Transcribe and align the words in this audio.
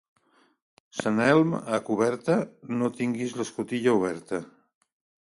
Sant 1.01 1.21
Elm 1.25 1.53
a 1.77 1.81
coberta, 1.91 2.39
no 2.81 2.93
tinguis 3.03 3.39
l'escotilla 3.41 3.99
oberta. 4.03 4.45